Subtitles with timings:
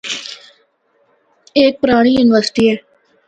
[1.55, 2.75] اے ہک پرانڑی یونیورسٹی ہے۔